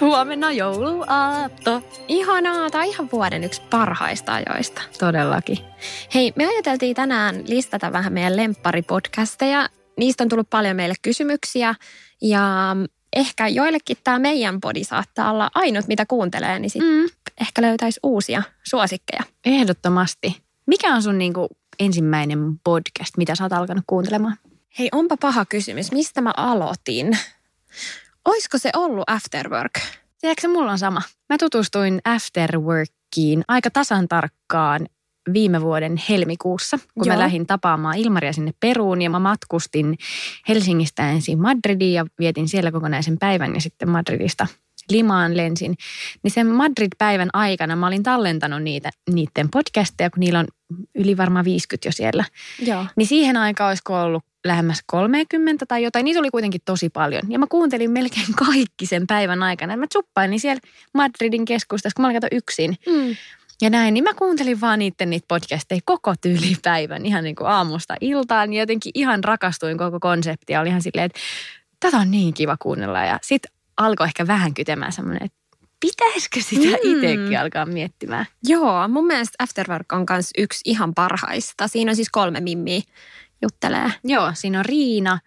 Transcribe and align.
Huomenna 0.00 0.52
jouluaatto. 0.52 1.82
Ihanaa, 2.08 2.70
tai 2.70 2.88
ihan 2.88 3.08
vuoden 3.12 3.44
yksi 3.44 3.62
parhaista 3.70 4.34
ajoista. 4.34 4.82
Todellakin. 4.98 5.58
Hei, 6.14 6.32
me 6.36 6.46
ajateltiin 6.46 6.96
tänään 6.96 7.44
listata 7.46 7.92
vähän 7.92 8.12
meidän 8.12 8.36
lempparipodcasteja. 8.36 9.68
Niistä 9.98 10.24
on 10.24 10.28
tullut 10.28 10.50
paljon 10.50 10.76
meille 10.76 10.94
kysymyksiä 11.02 11.74
ja 12.22 12.76
ehkä 13.16 13.48
joillekin 13.48 13.96
tämä 14.04 14.18
meidän 14.18 14.60
podi 14.60 14.84
saattaa 14.84 15.30
olla 15.30 15.50
ainut, 15.54 15.86
mitä 15.88 16.06
kuuntelee, 16.06 16.58
niin 16.58 16.70
sitten 16.70 16.90
mm. 16.90 17.08
ehkä 17.40 17.62
löytäisi 17.62 18.00
uusia 18.02 18.42
suosikkeja. 18.62 19.22
Ehdottomasti. 19.44 20.42
Mikä 20.66 20.94
on 20.94 21.02
sun 21.02 21.18
niinku 21.18 21.48
ensimmäinen 21.84 22.38
podcast, 22.64 23.16
mitä 23.16 23.34
sä 23.34 23.44
oot 23.44 23.52
alkanut 23.52 23.84
kuuntelemaan? 23.86 24.36
Hei, 24.78 24.88
onpa 24.92 25.16
paha 25.16 25.44
kysymys. 25.44 25.92
Mistä 25.92 26.20
mä 26.20 26.32
aloitin? 26.36 27.18
Oisko 28.24 28.58
se 28.58 28.70
ollut 28.76 29.04
Afterwork? 29.06 29.72
Tiedätkö, 30.20 30.48
mulla 30.48 30.72
on 30.72 30.78
sama. 30.78 31.02
Mä 31.28 31.38
tutustuin 31.38 32.00
Afterworkiin 32.04 33.44
aika 33.48 33.70
tasan 33.70 34.08
tarkkaan 34.08 34.86
viime 35.32 35.60
vuoden 35.60 36.02
helmikuussa, 36.08 36.78
kun 36.78 37.06
Joo. 37.06 37.16
mä 37.16 37.18
lähdin 37.18 37.46
tapaamaan 37.46 37.98
Ilmaria 37.98 38.32
sinne 38.32 38.52
Peruun 38.60 39.02
ja 39.02 39.10
mä 39.10 39.18
matkustin 39.18 39.96
Helsingistä 40.48 41.10
ensin 41.10 41.40
Madridiin 41.40 41.94
ja 41.94 42.06
vietin 42.18 42.48
siellä 42.48 42.72
kokonaisen 42.72 43.18
päivän 43.18 43.54
ja 43.54 43.60
sitten 43.60 43.88
Madridista 43.88 44.46
Limaan 44.90 45.36
lensin. 45.36 45.76
Niin 46.22 46.30
sen 46.30 46.46
Madrid-päivän 46.46 47.30
aikana 47.32 47.76
mä 47.76 47.86
olin 47.86 48.02
tallentanut 48.02 48.62
niitä, 48.62 48.90
niiden 49.10 49.48
podcasteja, 49.50 50.10
kun 50.10 50.20
niillä 50.20 50.38
on 50.38 50.46
yli 50.94 51.16
varmaan 51.16 51.44
50 51.44 51.88
jo 51.88 51.92
siellä. 51.92 52.24
Joo. 52.58 52.86
Niin 52.96 53.06
siihen 53.06 53.36
aikaan 53.36 53.68
olisiko 53.68 54.02
ollut 54.02 54.24
lähemmäs 54.44 54.82
30 54.86 55.66
tai 55.66 55.82
jotain. 55.82 56.04
Niitä 56.04 56.20
oli 56.20 56.30
kuitenkin 56.30 56.60
tosi 56.64 56.90
paljon. 56.90 57.22
Ja 57.28 57.38
mä 57.38 57.46
kuuntelin 57.46 57.90
melkein 57.90 58.34
kaikki 58.48 58.86
sen 58.86 59.06
päivän 59.06 59.42
aikana. 59.42 59.76
Mä 59.76 59.86
tsuppailin 59.86 60.40
siellä 60.40 60.60
Madridin 60.94 61.44
keskustassa, 61.44 61.94
kun 61.96 62.02
mä 62.02 62.08
olin 62.08 62.20
yksin. 62.32 62.76
Mm. 62.86 63.16
Ja 63.62 63.70
näin, 63.70 63.94
niin 63.94 64.04
mä 64.04 64.14
kuuntelin 64.14 64.60
vaan 64.60 64.78
niiden 64.78 65.10
niitä 65.10 65.24
podcasteja 65.28 65.80
koko 65.84 66.14
tyylipäivän, 66.20 67.06
ihan 67.06 67.24
niin 67.24 67.36
kuin 67.36 67.48
aamusta 67.48 67.94
iltaan. 68.00 68.52
Ja 68.52 68.62
jotenkin 68.62 68.92
ihan 68.94 69.24
rakastuin 69.24 69.78
koko 69.78 70.00
konseptia. 70.00 70.60
Oli 70.60 70.68
ihan 70.68 70.82
silleen, 70.82 71.06
että 71.06 71.20
tätä 71.80 71.96
on 71.96 72.10
niin 72.10 72.34
kiva 72.34 72.56
kuunnella. 72.62 73.04
Ja 73.04 73.18
sitten 73.22 73.52
alkoi 73.76 74.06
ehkä 74.06 74.26
vähän 74.26 74.54
kytemään 74.54 74.92
semmoinen, 74.92 75.24
että 75.24 75.38
pitäisikö 75.82 76.40
sitä 76.40 76.76
mm. 76.76 76.92
itsekin 76.92 77.40
alkaa 77.40 77.66
miettimään? 77.66 78.26
Joo, 78.44 78.88
mun 78.88 79.06
mielestä 79.06 79.34
Afterwork 79.38 79.92
on 79.92 80.06
myös 80.10 80.30
yksi 80.38 80.60
ihan 80.64 80.94
parhaista. 80.94 81.68
Siinä 81.68 81.90
on 81.90 81.96
siis 81.96 82.10
kolme 82.10 82.40
mimmiä 82.40 82.80
juttelee. 83.42 83.92
Joo, 84.04 84.30
siinä 84.34 84.58
on 84.58 84.64
Riina, 84.64 85.18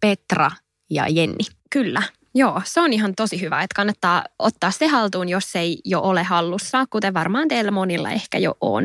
Petra 0.00 0.50
ja 0.90 1.08
Jenni. 1.08 1.44
Kyllä. 1.70 2.02
Joo, 2.34 2.62
se 2.64 2.80
on 2.80 2.92
ihan 2.92 3.14
tosi 3.14 3.40
hyvä, 3.40 3.62
että 3.62 3.74
kannattaa 3.76 4.24
ottaa 4.38 4.70
se 4.70 4.86
haltuun, 4.86 5.28
jos 5.28 5.52
se 5.52 5.58
ei 5.58 5.78
jo 5.84 6.00
ole 6.00 6.22
hallussa, 6.22 6.86
kuten 6.90 7.14
varmaan 7.14 7.48
teillä 7.48 7.70
monilla 7.70 8.10
ehkä 8.10 8.38
jo 8.38 8.56
on. 8.60 8.84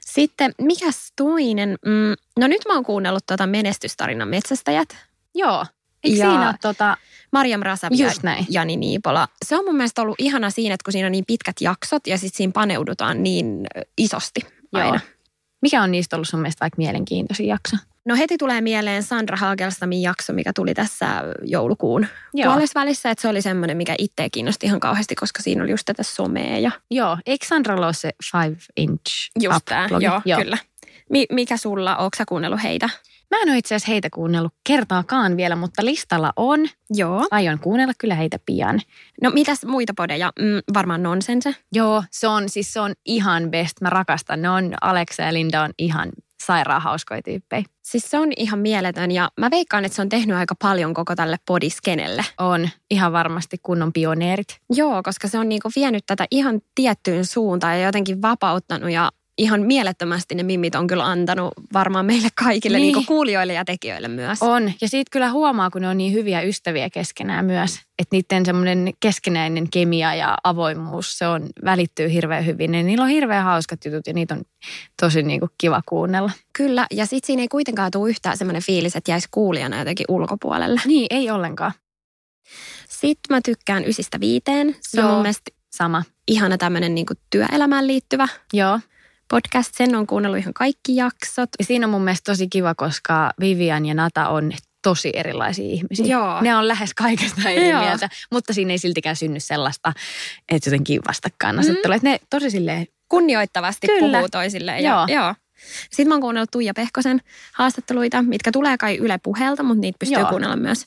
Sitten, 0.00 0.54
mikäs 0.62 1.12
toinen? 1.16 1.78
Mm, 1.86 2.14
no 2.38 2.46
nyt 2.46 2.62
mä 2.68 2.74
oon 2.74 2.84
kuunnellut 2.84 3.26
tuota 3.26 3.46
menestystarinan 3.46 4.28
metsästäjät. 4.28 4.88
Joo, 5.34 5.66
Eikö 6.04 6.18
ja 6.18 6.30
siinä 6.30 6.48
ole 6.48 6.54
tota... 6.60 6.96
Mariam 7.32 7.60
Rasavi 7.62 7.94
ja 7.98 8.10
Jani 8.48 8.76
Niipola. 8.76 9.28
Se 9.44 9.56
on 9.56 9.64
mun 9.64 9.76
mielestä 9.76 10.02
ollut 10.02 10.14
ihana 10.18 10.50
siinä, 10.50 10.74
että 10.74 10.84
kun 10.84 10.92
siinä 10.92 11.06
on 11.06 11.12
niin 11.12 11.24
pitkät 11.26 11.56
jaksot 11.60 12.06
ja 12.06 12.18
sitten 12.18 12.36
siinä 12.36 12.52
paneudutaan 12.52 13.22
niin 13.22 13.66
isosti 13.98 14.40
aina. 14.72 14.88
Joo. 14.88 14.98
Mikä 15.62 15.82
on 15.82 15.90
niistä 15.90 16.16
ollut 16.16 16.28
sun 16.28 16.40
mielestä 16.40 16.60
vaikka 16.60 16.76
mielenkiintoisin 16.78 17.46
jakso? 17.46 17.76
No 18.04 18.16
heti 18.16 18.38
tulee 18.38 18.60
mieleen 18.60 19.02
Sandra 19.02 19.36
Hagelstamin 19.36 20.02
jakso, 20.02 20.32
mikä 20.32 20.52
tuli 20.52 20.74
tässä 20.74 21.06
joulukuun 21.42 22.06
puolessa 22.44 22.80
välissä. 22.80 23.10
Että 23.10 23.22
se 23.22 23.28
oli 23.28 23.42
semmoinen, 23.42 23.76
mikä 23.76 23.94
itseä 23.98 24.28
kiinnosti 24.32 24.66
ihan 24.66 24.80
kauheasti, 24.80 25.14
koska 25.14 25.42
siinä 25.42 25.62
oli 25.62 25.70
just 25.70 25.86
tätä 25.86 26.02
somea. 26.02 26.58
Ja... 26.58 26.70
Joo, 26.90 27.18
eikö 27.26 27.46
Sandra 27.46 27.76
ole 27.76 27.92
se 27.92 28.10
Five 28.32 28.56
Inch 28.76 29.30
Just 29.40 29.64
tämä, 29.64 29.88
joo, 30.00 30.20
joo, 30.24 30.40
kyllä. 30.40 30.58
Mi- 31.10 31.26
mikä 31.32 31.56
sulla, 31.56 31.96
ootko 31.96 32.16
sä 32.16 32.24
kuunnellut 32.28 32.62
heitä? 32.62 32.90
Mä 33.30 33.42
en 33.42 33.48
ole 33.48 33.58
itse 33.58 33.74
asiassa 33.74 33.92
heitä 33.92 34.08
kuunnellut 34.14 34.54
kertaakaan 34.66 35.36
vielä, 35.36 35.56
mutta 35.56 35.84
listalla 35.84 36.32
on. 36.36 36.60
Joo. 36.90 37.28
Aion 37.30 37.58
kuunnella 37.58 37.92
kyllä 37.98 38.14
heitä 38.14 38.38
pian. 38.46 38.80
No 39.22 39.30
mitäs 39.30 39.64
muita 39.64 39.92
podeja? 39.96 40.32
Mm, 40.38 40.74
varmaan 40.74 41.02
Nonsense. 41.02 41.54
Joo, 41.72 42.04
se 42.10 42.28
on 42.28 42.48
siis 42.48 42.72
se 42.72 42.80
on 42.80 42.92
ihan 43.06 43.50
best. 43.50 43.80
Mä 43.80 43.90
rakastan. 43.90 44.42
Ne 44.42 44.50
on, 44.50 44.74
Alexa 44.80 45.22
ja 45.22 45.32
Linda 45.32 45.62
on 45.62 45.70
ihan 45.78 46.08
sairaan 46.46 46.82
hauskoja 46.82 47.22
tyyppejä. 47.22 47.64
Siis 47.82 48.10
se 48.10 48.18
on 48.18 48.28
ihan 48.36 48.58
mieletön 48.58 49.10
ja 49.10 49.30
mä 49.36 49.50
veikkaan, 49.50 49.84
että 49.84 49.96
se 49.96 50.02
on 50.02 50.08
tehnyt 50.08 50.36
aika 50.36 50.54
paljon 50.54 50.94
koko 50.94 51.16
tälle 51.16 51.36
podiskenelle. 51.46 52.24
On, 52.38 52.68
ihan 52.90 53.12
varmasti 53.12 53.56
kunnon 53.62 53.92
pioneerit. 53.92 54.60
Joo, 54.70 55.02
koska 55.02 55.28
se 55.28 55.38
on 55.38 55.48
niinku 55.48 55.70
vienyt 55.76 56.04
tätä 56.06 56.26
ihan 56.30 56.60
tiettyyn 56.74 57.24
suuntaan 57.24 57.80
ja 57.80 57.86
jotenkin 57.86 58.22
vapauttanut 58.22 58.90
ja 58.90 59.10
ihan 59.40 59.60
mielettömästi 59.60 60.34
ne 60.34 60.42
mimmit 60.42 60.74
on 60.74 60.86
kyllä 60.86 61.06
antanut 61.06 61.52
varmaan 61.72 62.06
meille 62.06 62.28
kaikille 62.34 62.78
niin. 62.78 62.94
Niin 62.94 63.06
kuulijoille 63.06 63.52
ja 63.52 63.64
tekijöille 63.64 64.08
myös. 64.08 64.42
On. 64.42 64.72
Ja 64.80 64.88
siitä 64.88 65.08
kyllä 65.10 65.30
huomaa, 65.30 65.70
kun 65.70 65.82
ne 65.82 65.88
on 65.88 65.98
niin 65.98 66.12
hyviä 66.12 66.40
ystäviä 66.40 66.90
keskenään 66.90 67.44
myös. 67.44 67.80
Että 67.98 68.16
niiden 68.16 68.46
semmoinen 68.46 68.92
keskenäinen 69.00 69.70
kemia 69.70 70.14
ja 70.14 70.36
avoimuus, 70.44 71.18
se 71.18 71.26
on, 71.26 71.48
välittyy 71.64 72.12
hirveän 72.12 72.46
hyvin. 72.46 72.74
Ja 72.74 72.82
niillä 72.82 73.04
on 73.04 73.10
hirveän 73.10 73.44
hauskat 73.44 73.84
jutut 73.84 74.06
ja 74.06 74.12
niitä 74.12 74.34
on 74.34 74.42
tosi 75.00 75.22
niin 75.22 75.40
kuin 75.40 75.50
kiva 75.58 75.82
kuunnella. 75.88 76.30
Kyllä. 76.52 76.86
Ja 76.90 77.06
sitten 77.06 77.26
siinä 77.26 77.42
ei 77.42 77.48
kuitenkaan 77.48 77.90
tule 77.90 78.10
yhtään 78.10 78.36
semmoinen 78.36 78.62
fiilis, 78.62 78.96
että 78.96 79.10
jäisi 79.10 79.28
kuulijana 79.30 79.78
jotenkin 79.78 80.06
ulkopuolelle. 80.08 80.80
Niin, 80.86 81.06
ei 81.10 81.30
ollenkaan. 81.30 81.72
Sitten 82.88 83.36
mä 83.36 83.40
tykkään 83.44 83.84
ysistä 83.84 84.20
viiteen. 84.20 84.76
Se 84.80 85.00
Joo. 85.00 85.08
on 85.08 85.14
mun 85.14 85.22
mielestä 85.22 85.50
sama. 85.70 86.02
Ihana 86.28 86.58
tämmöinen 86.58 86.94
niin 86.94 87.06
työelämään 87.30 87.86
liittyvä. 87.86 88.28
Joo 88.52 88.80
podcast. 89.30 89.74
Sen 89.74 89.94
on 89.94 90.06
kuunnellut 90.06 90.38
ihan 90.38 90.54
kaikki 90.54 90.96
jaksot. 90.96 91.48
Ja 91.58 91.64
siinä 91.64 91.86
on 91.86 91.90
mun 91.90 92.04
mielestä 92.04 92.32
tosi 92.32 92.48
kiva, 92.48 92.74
koska 92.74 93.32
Vivian 93.40 93.86
ja 93.86 93.94
Nata 93.94 94.28
on 94.28 94.52
tosi 94.82 95.12
erilaisia 95.14 95.64
ihmisiä. 95.64 96.06
Joo. 96.06 96.40
Ne 96.40 96.56
on 96.56 96.68
lähes 96.68 96.94
kaikesta 96.94 97.48
eri 97.48 97.70
Joo. 97.70 97.80
mieltä, 97.80 98.08
mutta 98.32 98.52
siinä 98.52 98.70
ei 98.72 98.78
siltikään 98.78 99.16
synny 99.16 99.40
sellaista, 99.40 99.92
että 100.48 100.70
jotenkin 100.70 101.00
vastakkainasettelu. 101.08 101.94
Mm. 101.94 102.00
ne 102.02 102.20
tosi 102.30 102.50
silleen... 102.50 102.86
Kunnioittavasti 103.08 103.86
Kyllä. 103.86 104.18
puhuu 104.18 104.28
toisilleen. 104.28 104.82
Ja, 104.82 105.06
joo. 105.08 105.20
joo. 105.20 105.34
Sitten 105.90 106.08
mä 106.08 106.14
oon 106.14 106.20
kuunnellut 106.20 106.50
Tuija 106.50 106.74
Pehkosen 106.74 107.20
haastatteluita, 107.52 108.22
mitkä 108.22 108.52
tulee 108.52 108.78
kai 108.78 108.96
Yle 108.96 109.18
puheelta, 109.22 109.62
mutta 109.62 109.80
niitä 109.80 109.96
pystyy 109.98 110.18
Joo. 110.18 110.28
kuunnella 110.28 110.56
myös 110.56 110.86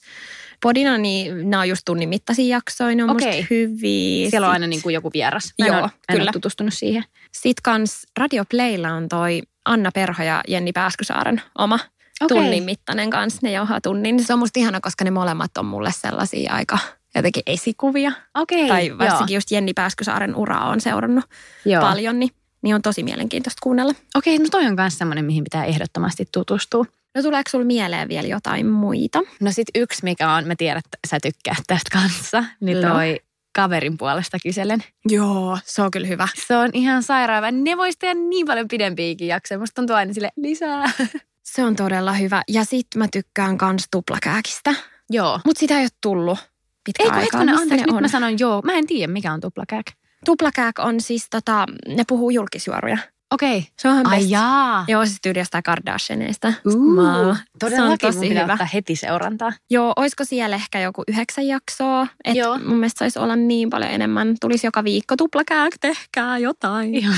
podina, 0.63 0.97
niin 0.97 1.49
nämä 1.49 1.61
on 1.61 1.69
just 1.69 1.81
tunnin 1.85 2.09
mittaisia 2.09 2.55
jaksoja, 2.55 2.95
ne 2.95 3.03
on 3.03 3.09
okay. 3.09 3.27
musta 3.27 3.47
hyviä. 3.49 4.29
Siellä 4.29 4.47
on 4.47 4.53
aina 4.53 4.67
niin 4.67 4.81
kuin 4.81 4.93
joku 4.93 5.11
vieras. 5.13 5.53
Mä 5.59 5.67
Joo, 5.67 5.77
en 5.77 5.83
ole, 5.83 5.91
kyllä. 6.11 6.29
En 6.29 6.33
tutustunut 6.33 6.73
siihen. 6.73 7.03
Sitten 7.31 7.61
kans 7.63 8.07
Radio 8.17 8.45
Playlla 8.49 8.93
on 8.93 9.09
toi 9.09 9.41
Anna 9.65 9.91
Perho 9.91 10.23
ja 10.23 10.41
Jenni 10.47 10.71
Pääskysaaren 10.71 11.41
oma 11.57 11.79
okay. 12.21 12.37
tunnin 12.37 12.63
mittainen 12.63 13.09
kanssa. 13.09 13.39
Ne 13.43 13.51
jauhaa 13.51 13.81
tunnin. 13.81 14.23
Se 14.23 14.33
on 14.33 14.39
musta 14.39 14.59
ihana, 14.59 14.81
koska 14.81 15.03
ne 15.03 15.11
molemmat 15.11 15.57
on 15.57 15.65
mulle 15.65 15.91
sellaisia 15.91 16.53
aika 16.53 16.77
jotenkin 17.15 17.43
esikuvia. 17.45 18.11
Okay, 18.35 18.67
tai 18.67 18.97
varsinkin 18.97 19.33
joo. 19.33 19.37
just 19.37 19.51
Jenni 19.51 19.73
Pääskysaaren 19.73 20.35
uraa 20.35 20.69
on 20.69 20.81
seurannut 20.81 21.25
joo. 21.65 21.81
paljon, 21.81 22.19
niin, 22.19 22.31
niin 22.63 22.75
on 22.75 22.81
tosi 22.81 23.03
mielenkiintoista 23.03 23.59
kuunnella. 23.63 23.93
Okei, 24.15 24.37
no 24.37 24.45
toi 24.51 24.65
on 24.65 24.75
myös 24.75 24.97
semmoinen, 24.97 25.25
mihin 25.25 25.43
pitää 25.43 25.65
ehdottomasti 25.65 26.25
tutustua. 26.31 26.85
No 27.15 27.21
tuleeko 27.21 27.49
sulla 27.49 27.65
mieleen 27.65 28.09
vielä 28.09 28.27
jotain 28.27 28.67
muita? 28.67 29.19
No 29.39 29.51
sit 29.51 29.67
yksi, 29.75 30.03
mikä 30.03 30.31
on, 30.31 30.47
mä 30.47 30.53
tiedän, 30.57 30.81
että 30.85 30.97
sä 31.07 31.17
tykkää 31.23 31.55
tästä 31.67 31.89
kanssa, 31.99 32.43
niin 32.59 32.81
toi 32.81 33.19
kaverin 33.55 33.97
puolesta 33.97 34.37
kyselen. 34.43 34.83
Joo, 35.09 35.57
se 35.65 35.81
on 35.81 35.91
kyllä 35.91 36.07
hyvä. 36.07 36.27
Se 36.47 36.57
on 36.57 36.69
ihan 36.73 37.03
sairaava. 37.03 37.51
Ne 37.51 37.77
voisi 37.77 37.99
tehdä 37.99 38.13
niin 38.13 38.45
paljon 38.45 38.67
pidempiäkin 38.67 39.27
jaksoja. 39.27 39.59
Musta 39.59 39.75
tuntuu 39.75 39.95
aina 39.95 40.13
sille 40.13 40.29
lisää. 40.35 40.91
Se 41.43 41.63
on 41.63 41.75
todella 41.75 42.13
hyvä. 42.13 42.43
Ja 42.47 42.63
sit 42.65 42.87
mä 42.95 43.07
tykkään 43.11 43.57
kans 43.57 43.87
tuplakääkistä. 43.91 44.75
Joo. 45.09 45.39
Mut 45.45 45.57
sitä 45.57 45.77
ei 45.77 45.83
ole 45.83 45.89
tullut 46.01 46.39
pitkä 46.83 47.03
Ei 47.03 47.09
kun 47.09 47.19
hetkinen, 47.19 47.49
anteeksi, 47.57 47.85
nyt 47.85 47.95
on? 47.95 48.01
mä 48.01 48.07
sanon 48.07 48.39
joo. 48.39 48.61
Mä 48.61 48.73
en 48.73 48.87
tiedä, 48.87 49.13
mikä 49.13 49.33
on 49.33 49.41
tuplakääk. 49.41 49.85
Tuplakääk 50.25 50.79
on 50.79 51.01
siis 51.01 51.27
tota, 51.29 51.65
ne 51.87 52.03
puhuu 52.07 52.29
julkisjuoruja. 52.29 52.97
Okei. 53.33 53.57
Okay. 53.57 53.71
Se 53.79 53.89
on 53.89 54.07
Ai 54.07 54.17
best. 54.17 54.31
jaa. 54.31 54.85
Joo, 54.87 55.05
siis 55.05 55.17
tyyli 55.21 55.39
jostain 55.39 55.63
Kardashianeista. 55.63 56.53
Uh. 56.65 57.37
Todellakin 57.59 57.99
se 57.99 58.07
on 58.07 58.13
tosi 58.13 58.29
hyvä. 58.29 58.67
heti 58.73 58.95
seurantaa. 58.95 59.51
Joo, 59.69 59.93
olisiko 59.95 60.25
siellä 60.25 60.55
ehkä 60.55 60.79
joku 60.79 61.03
yhdeksän 61.07 61.47
jaksoa? 61.47 62.07
Et 62.25 62.35
Joo. 62.35 62.59
mun 62.59 62.77
mielestä 62.77 62.99
saisi 62.99 63.19
olla 63.19 63.35
niin 63.35 63.69
paljon 63.69 63.91
enemmän. 63.91 64.35
Tulisi 64.41 64.67
joka 64.67 64.83
viikko 64.83 65.15
tuplakääk, 65.15 65.73
tehkää 65.81 66.37
jotain. 66.37 66.95
Ihan. 66.95 67.17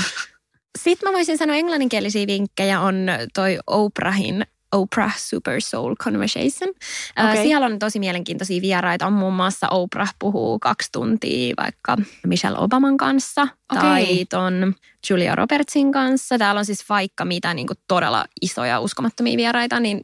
Sitten 0.78 1.08
mä 1.08 1.12
voisin 1.12 1.38
sanoa 1.38 1.56
englanninkielisiä 1.56 2.26
vinkkejä 2.26 2.80
on 2.80 3.06
toi 3.34 3.58
Oprahin 3.66 4.46
Oprah 4.72 5.18
Super 5.18 5.60
Soul 5.60 5.94
Conversation. 5.94 6.74
Ää, 7.16 7.30
Okei. 7.30 7.44
Siellä 7.44 7.66
on 7.66 7.78
tosi 7.78 7.98
mielenkiintoisia 7.98 8.62
vieraita. 8.62 9.06
On 9.06 9.12
muun 9.12 9.34
muassa 9.34 9.68
Oprah 9.68 10.14
puhuu 10.18 10.58
kaksi 10.58 10.88
tuntia 10.92 11.54
vaikka 11.58 11.96
Michelle 12.26 12.58
Obaman 12.58 12.96
kanssa 12.96 13.42
Okei. 13.42 13.82
tai 13.82 14.24
ton 14.30 14.74
Julia 15.10 15.34
Robertsin 15.34 15.92
kanssa. 15.92 16.38
Täällä 16.38 16.58
on 16.58 16.64
siis 16.64 16.88
vaikka 16.88 17.24
mitä 17.24 17.54
niin 17.54 17.66
kuin 17.66 17.78
todella 17.88 18.24
isoja 18.42 18.80
uskomattomia 18.80 19.36
vieraita, 19.36 19.80
niin 19.80 20.00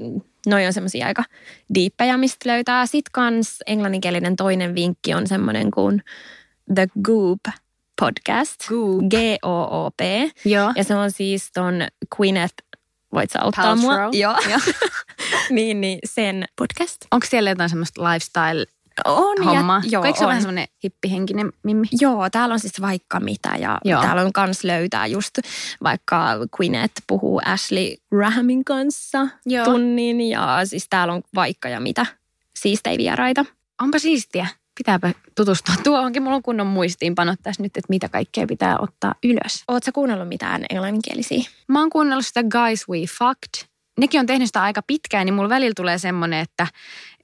noi 0.47 0.67
on 0.67 0.73
semmoisia 0.73 1.07
aika 1.07 1.25
diippejä, 1.75 2.17
mistä 2.17 2.49
löytää. 2.49 2.87
Sitten 2.87 3.13
kans 3.13 3.59
englanninkielinen 3.67 4.37
toinen 4.37 4.75
vinkki 4.75 5.15
on 5.15 5.27
semmoinen 5.27 5.71
kuin 5.71 6.03
The 6.75 6.87
Goop 7.05 7.41
podcast. 8.01 8.69
Goop. 8.69 9.03
G-O-O-P. 9.11 10.01
Joo. 10.45 10.73
Ja 10.77 10.85
se 10.85 10.95
on 10.95 11.11
siis 11.11 11.53
ton 11.53 11.75
Gwyneth, 12.17 12.55
voit 13.15 13.31
sä 13.31 13.39
auttaa 13.43 13.65
Paltrow. 13.65 13.83
mua? 13.83 14.09
Joo. 14.13 14.37
niin, 15.51 15.81
niin 15.81 15.99
sen 16.05 16.45
podcast. 16.59 16.97
Onko 17.11 17.27
siellä 17.31 17.51
jotain 17.51 17.71
semmoista 17.71 18.03
lifestyle-hommaa? 18.03 19.77
On, 19.77 19.85
ja, 19.85 19.91
joo, 19.91 20.05
Eikö 20.05 20.19
se 20.19 20.25
on. 20.25 20.29
vähän 20.29 20.43
semmoinen 20.43 20.69
hippihenkinen 20.85 21.53
mimmi? 21.63 21.87
Joo, 22.01 22.31
täällä 22.31 22.53
on 22.53 22.61
siis 22.61 22.81
vaikka 22.81 23.21
mitä 23.21 23.57
ja 23.59 23.79
Joo. 23.85 24.03
täällä 24.03 24.23
on 24.23 24.33
kans 24.33 24.65
löytää 24.65 25.07
just 25.07 25.39
vaikka 25.83 26.27
Gwyneth 26.57 26.95
puhuu 27.07 27.41
Ashley 27.45 27.95
Grahamin 28.11 28.65
kanssa 28.65 29.27
Joo. 29.47 29.65
tunnin 29.65 30.21
ja 30.21 30.61
siis 30.65 30.87
täällä 30.91 31.15
on 31.15 31.23
vaikka 31.35 31.69
ja 31.69 31.81
mitä 31.81 32.07
siistejä 32.59 32.99
vieraita. 32.99 33.45
Onpa 33.83 33.99
siistiä. 33.99 34.47
Pitääpä 34.79 35.13
tutustua 35.37 35.75
tuohonkin. 35.85 36.23
Mulla 36.23 36.37
on 36.37 36.43
kunnon 36.43 36.67
muistiinpanot 36.67 37.41
tässä 37.43 37.63
nyt, 37.63 37.77
että 37.77 37.87
mitä 37.89 38.09
kaikkea 38.09 38.47
pitää 38.47 38.77
ottaa 38.79 39.15
ylös. 39.25 39.65
Oletko 39.69 39.91
kuunnellut 39.95 40.29
mitään 40.29 40.65
englanninkielisiä? 40.71 41.43
Mä 41.69 41.81
oon 41.81 41.91
kuunnellut 41.91 42.27
sitä 42.27 42.43
Guys 42.43 42.89
We 42.89 42.99
Fucked. 43.19 43.69
Nekin 44.01 44.21
on 44.21 44.27
tehnyt 44.27 44.49
sitä 44.49 44.63
aika 44.63 44.83
pitkään, 44.87 45.27
niin 45.27 45.35
mulla 45.35 45.49
välillä 45.49 45.73
tulee 45.77 45.99
semmoinen, 45.99 46.41
että, 46.41 46.63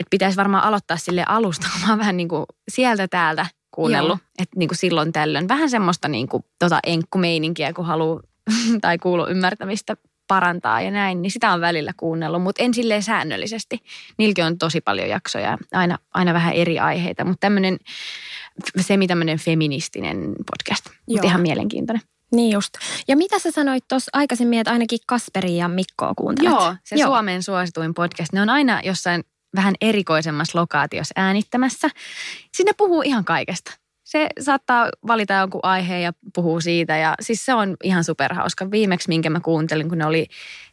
että 0.00 0.10
pitäisi 0.10 0.36
varmaan 0.36 0.64
aloittaa 0.64 0.96
sille 0.96 1.24
alusta, 1.28 1.66
mä 1.82 1.92
oon 1.92 1.98
vähän 1.98 2.16
niin 2.16 2.28
kuin 2.28 2.46
sieltä 2.70 3.08
täältä 3.08 3.46
kuunnellut. 3.70 4.18
Joo. 4.18 4.28
Että 4.38 4.58
niin 4.58 4.68
kuin 4.68 4.78
silloin 4.78 5.12
tällöin. 5.12 5.48
Vähän 5.48 5.70
semmoista 5.70 6.08
niin 6.08 6.28
kuin 6.28 6.44
tota 6.58 6.80
enkkumeininkiä, 6.86 7.72
kun 7.72 7.86
haluaa 7.86 8.20
tai 8.80 8.98
kuulu 8.98 9.26
ymmärtämistä 9.26 9.96
parantaa 10.28 10.80
ja 10.80 10.90
näin, 10.90 11.22
niin 11.22 11.30
sitä 11.30 11.52
on 11.52 11.60
välillä 11.60 11.92
kuunnellut, 11.96 12.42
mutta 12.42 12.62
en 12.62 12.74
silleen 12.74 13.02
säännöllisesti. 13.02 13.78
Niilläkin 14.18 14.44
on 14.44 14.58
tosi 14.58 14.80
paljon 14.80 15.08
jaksoja, 15.08 15.58
aina, 15.72 15.98
aina 16.14 16.34
vähän 16.34 16.54
eri 16.54 16.78
aiheita, 16.78 17.24
mutta 17.24 17.40
tämmöinen 17.40 17.78
semi-tämmöinen 18.80 19.38
feministinen 19.38 20.34
podcast, 20.50 20.84
mutta 21.08 21.26
ihan 21.26 21.40
mielenkiintoinen. 21.40 22.02
Niin 22.32 22.52
just. 22.52 22.74
Ja 23.08 23.16
mitä 23.16 23.38
sä 23.38 23.50
sanoit 23.50 23.84
tuossa 23.88 24.10
aikaisemmin, 24.12 24.58
että 24.58 24.72
ainakin 24.72 24.98
Kasperi 25.06 25.56
ja 25.56 25.68
Mikkoa 25.68 26.12
kuuntelet? 26.16 26.50
Joo, 26.50 26.74
se 26.84 26.96
Joo. 26.96 27.08
Suomen 27.08 27.42
suosituin 27.42 27.94
podcast. 27.94 28.32
Ne 28.32 28.42
on 28.42 28.50
aina 28.50 28.80
jossain 28.84 29.24
vähän 29.56 29.74
erikoisemmassa 29.80 30.58
lokaatiossa 30.58 31.12
äänittämässä. 31.16 31.88
Sinne 32.56 32.72
puhuu 32.76 33.02
ihan 33.02 33.24
kaikesta. 33.24 33.70
Se 34.08 34.28
saattaa 34.40 34.88
valita 35.06 35.34
jonkun 35.34 35.60
aiheen 35.62 36.02
ja 36.02 36.12
puhuu 36.34 36.60
siitä 36.60 36.96
ja 36.96 37.14
siis 37.20 37.44
se 37.44 37.54
on 37.54 37.76
ihan 37.84 38.04
superhauska. 38.04 38.70
Viimeksi, 38.70 39.08
minkä 39.08 39.30
mä 39.30 39.40
kuuntelin, 39.40 39.88
kun 39.88 39.98
ne 39.98 40.06
oli 40.06 40.26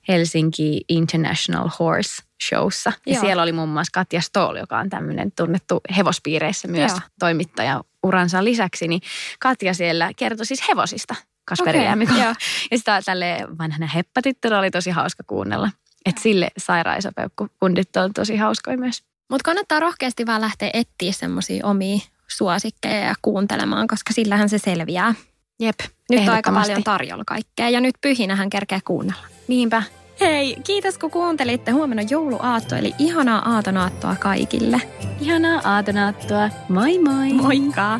Helsinki 0.08 0.82
International 0.90 1.70
Horse 1.80 2.24
Showssa. 2.48 2.94
Ja 3.06 3.14
Joo. 3.14 3.22
siellä 3.22 3.44
oli 3.44 3.52
muun 3.52 3.70
muassa 3.70 3.92
Katja 3.94 4.22
Stoll, 4.22 4.56
joka 4.56 4.78
on 4.78 4.90
tämmöinen 4.90 5.32
tunnettu 5.32 5.82
hevospiireissä 5.98 6.68
myös 6.68 6.92
Joo. 6.92 7.00
toimittaja 7.20 7.84
uransa 8.04 8.44
lisäksi. 8.44 8.88
Niin 8.88 9.02
Katja 9.40 9.74
siellä 9.74 10.12
kertoi 10.18 10.46
siis 10.46 10.68
hevosista 10.70 11.16
Kasperille 11.46 11.94
Okei, 11.94 12.18
ja 12.18 12.24
joo. 12.24 12.34
Ja 12.72 12.78
sitä 12.78 13.02
tälle 13.06 13.38
vanhana 13.58 13.88
heppatyttönä 13.88 14.60
oli 14.60 14.72
tosi 14.72 14.92
hauska 14.92 15.24
kuunnella. 15.28 15.70
Että 16.06 16.22
sille 16.22 16.48
sairaisopeukku-kundit 16.58 17.98
on 17.98 18.14
tosi 18.14 18.36
hauskoja 18.36 18.78
myös. 18.78 19.04
Mutta 19.30 19.46
kannattaa 19.46 19.80
rohkeasti 19.80 20.26
vaan 20.26 20.42
lähteä 20.42 20.70
etsiä 20.74 21.12
semmoisia 21.12 21.66
omia 21.66 22.00
suosikkeja 22.28 23.06
ja 23.06 23.14
kuuntelemaan, 23.22 23.88
koska 23.88 24.14
sillähän 24.14 24.50
se 24.50 24.58
selviää. 24.58 25.14
Jep, 25.60 25.80
Nyt 26.10 26.22
on 26.22 26.30
aika 26.30 26.52
paljon 26.52 26.84
tarjolla 26.84 27.24
kaikkea 27.28 27.70
ja 27.70 27.82
nyt 27.82 27.96
pyhinähän 28.02 28.50
kerkeä 28.50 28.80
kuunnella. 28.86 29.22
Niinpä. 29.48 29.84
Hei, 30.20 30.56
kiitos 30.64 30.98
kun 30.98 31.12
kuuntelitte. 31.12 31.72
Huomenna 31.72 32.04
jouluaatto, 32.10 32.76
eli 32.76 32.94
ihanaa 33.00 33.54
aatonaattoa 33.54 34.16
kaikille. 34.20 34.82
Ihanaa 35.22 35.62
aatonaattoa. 35.64 36.50
Moi 36.70 37.00
moi. 37.00 37.34
Moikka! 37.34 38.00